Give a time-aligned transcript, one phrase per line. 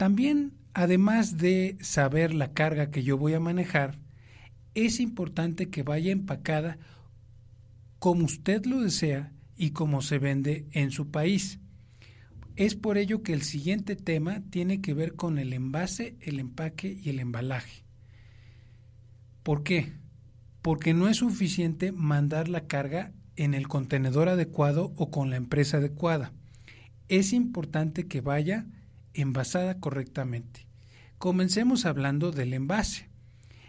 [0.00, 3.98] También, además de saber la carga que yo voy a manejar,
[4.72, 6.78] es importante que vaya empacada
[7.98, 11.60] como usted lo desea y como se vende en su país.
[12.56, 16.98] Es por ello que el siguiente tema tiene que ver con el envase, el empaque
[16.98, 17.84] y el embalaje.
[19.42, 19.92] ¿Por qué?
[20.62, 25.76] Porque no es suficiente mandar la carga en el contenedor adecuado o con la empresa
[25.76, 26.32] adecuada.
[27.08, 28.64] Es importante que vaya
[29.14, 30.66] envasada correctamente.
[31.18, 33.08] Comencemos hablando del envase.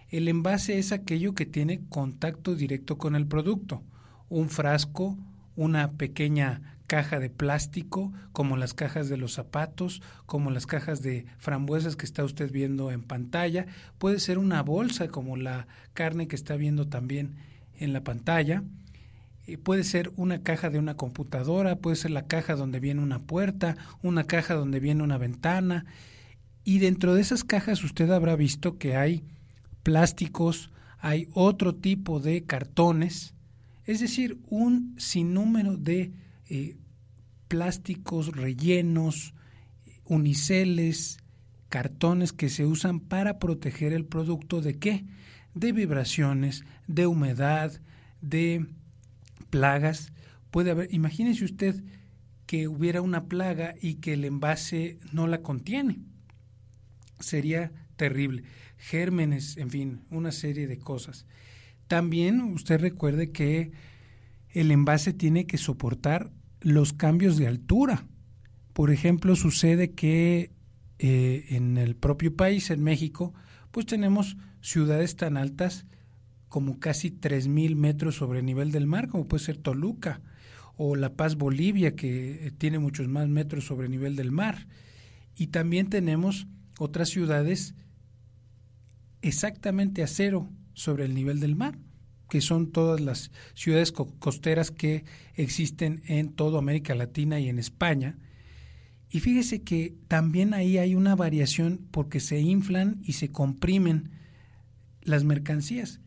[0.10, 3.84] El envase es aquello que tiene contacto directo con el producto,
[4.30, 5.18] un frasco,
[5.56, 11.26] una pequeña caja de plástico, como las cajas de los zapatos, como las cajas de
[11.38, 13.68] frambuesas que está usted viendo en pantalla,
[13.98, 17.38] puede ser una bolsa como la carne que está viendo también
[17.78, 18.64] en la pantalla,
[19.58, 23.78] puede ser una caja de una computadora, puede ser la caja donde viene una puerta,
[24.02, 25.86] una caja donde viene una ventana,
[26.64, 29.24] y dentro de esas cajas usted habrá visto que hay
[29.84, 33.34] plásticos, hay otro tipo de cartones,
[33.86, 36.12] es decir, un sinnúmero de
[36.48, 36.78] eh,
[37.48, 39.34] plásticos rellenos,
[40.06, 41.18] uniceles,
[41.70, 45.06] cartones que se usan para proteger el producto de qué?
[45.56, 47.72] De vibraciones, de humedad,
[48.22, 48.68] de
[49.52, 50.12] plagas.
[50.50, 51.84] Puede haber, imagínese usted
[52.48, 56.00] que hubiera una plaga y que el envase no la contiene.
[57.20, 58.44] Sería terrible.
[58.78, 61.28] Gérmenes, en fin, una serie de cosas.
[61.88, 63.72] También usted recuerde que
[64.50, 68.08] el envase tiene que soportar los cambios de altura.
[68.74, 70.52] Por ejemplo, sucede que
[71.00, 73.34] eh, en el propio país, en México,
[73.72, 75.86] pues tenemos ciudades tan altas
[76.52, 80.20] como casi 3.000 metros sobre el nivel del mar, como puede ser Toluca,
[80.76, 84.68] o La Paz, Bolivia, que eh, tiene muchos más metros sobre el nivel del mar.
[85.38, 87.74] Y también tenemos otras ciudades
[89.22, 91.78] exactamente a cero sobre el nivel del mar
[92.30, 98.18] que son todas las ciudades costeras que existen en toda América Latina y en España.
[99.10, 104.12] Y fíjese que también ahí hay una variación porque se inflan y se comprimen
[105.02, 106.02] las mercancías.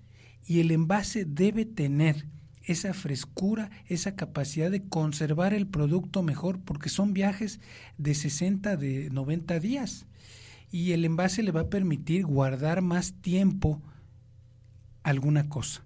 [0.47, 2.27] Y el envase debe tener
[2.63, 7.61] esa frescura, esa capacidad de conservar el producto mejor, porque son viajes
[7.99, 10.07] de 60, de 90 días.
[10.71, 13.83] Y el envase le va a permitir guardar más tiempo
[15.03, 15.85] alguna cosa.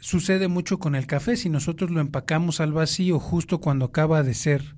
[0.00, 4.34] Sucede mucho con el café, si nosotros lo empacamos al vacío justo cuando acaba de
[4.34, 4.76] ser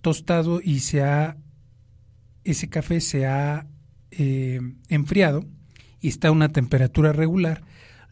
[0.00, 1.36] tostado y se ha,
[2.44, 3.66] ese café se ha
[4.10, 5.46] eh, enfriado
[6.04, 7.62] y está a una temperatura regular,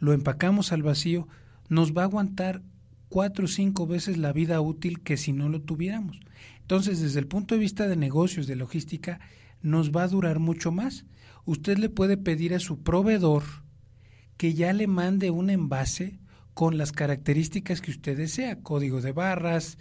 [0.00, 1.28] lo empacamos al vacío,
[1.68, 2.62] nos va a aguantar
[3.10, 6.18] cuatro o cinco veces la vida útil que si no lo tuviéramos.
[6.62, 9.20] Entonces, desde el punto de vista de negocios, de logística,
[9.60, 11.04] nos va a durar mucho más.
[11.44, 13.42] Usted le puede pedir a su proveedor
[14.38, 16.18] que ya le mande un envase
[16.54, 19.76] con las características que usted desea, código de barras,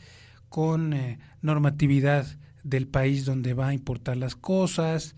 [0.49, 2.27] con eh, normatividad
[2.65, 5.15] del país donde va a importar las cosas,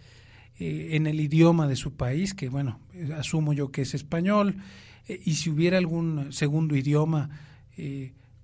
[0.63, 4.57] eh, en el idioma de su país, que bueno, eh, asumo yo que es español,
[5.05, 7.29] y si hubiera algún segundo idioma,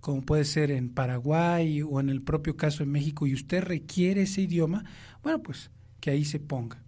[0.01, 4.23] como puede ser en Paraguay o en el propio caso en México, y usted requiere
[4.23, 4.83] ese idioma,
[5.23, 5.71] bueno, pues
[6.01, 6.83] que ahí se ponga.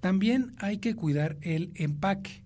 [0.00, 2.42] También hay que cuidar el empaque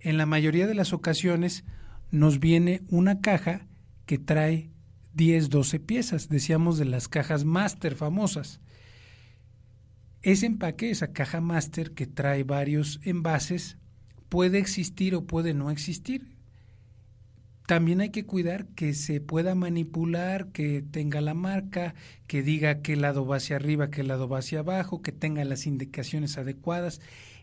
[0.00, 1.64] en la mayoría de las ocasiones
[2.10, 3.66] nos viene una caja
[4.06, 4.70] que trae
[5.12, 8.60] 10, 12 piezas, decíamos de las cajas máster famosas.
[10.22, 13.78] Ese empaque, esa caja máster que trae varios envases,
[14.28, 16.36] puede existir o puede no existir.
[17.66, 21.94] También hay que cuidar que se pueda manipular, que tenga la marca,
[22.26, 25.66] que diga qué lado va hacia arriba, qué lado va hacia abajo, que tenga las
[25.66, 27.00] indicaciones adecuadas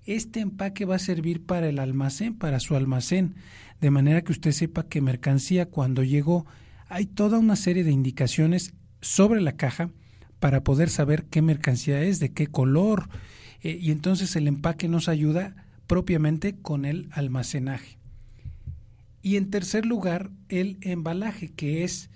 [0.07, 3.35] este empaque va a servir para el almacén, para su almacén,
[3.81, 6.45] de manera que usted sepa que mercancía cuando llegó
[6.87, 9.89] hay toda una serie de indicaciones sobre la caja
[10.39, 13.09] para poder saber qué mercancía es, de qué color,
[13.61, 15.55] eh, y entonces el empaque nos ayuda
[15.87, 17.97] propiamente con el almacenaje.
[19.21, 22.09] Y en tercer lugar, el embalaje, que es